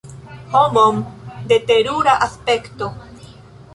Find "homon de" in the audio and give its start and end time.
0.53-1.59